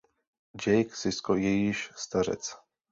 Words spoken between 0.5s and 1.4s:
Jake Sisko